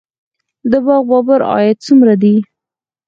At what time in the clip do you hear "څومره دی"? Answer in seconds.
1.87-2.35